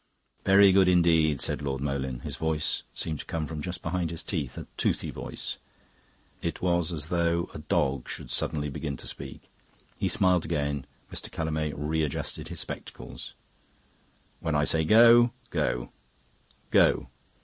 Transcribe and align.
"Very 0.45 0.71
good 0.71 0.87
indeed," 0.87 1.41
said 1.41 1.61
Lord 1.61 1.79
Moleyn. 1.79 2.21
His 2.21 2.35
voice 2.35 2.81
seemed 2.91 3.19
to 3.19 3.25
come 3.27 3.45
from 3.45 3.61
just 3.61 3.83
behind 3.83 4.09
his 4.09 4.23
teeth, 4.23 4.57
a 4.57 4.65
toothy 4.75 5.11
voice. 5.11 5.59
It 6.41 6.59
was 6.59 6.91
as 6.91 7.09
though 7.09 7.51
a 7.53 7.59
dog 7.59 8.09
should 8.09 8.31
suddenly 8.31 8.67
begin 8.67 8.97
to 8.97 9.05
speak. 9.05 9.51
He 9.99 10.07
smiled 10.07 10.43
again, 10.43 10.87
Mr. 11.13 11.29
Callamay 11.29 11.73
readjusted 11.75 12.47
his 12.47 12.59
spectacles. 12.59 13.35
"When 14.39 14.55
I 14.55 14.63
say 14.63 14.85
'Go,' 14.85 15.33
go. 15.51 15.91
Go!" 16.71 17.09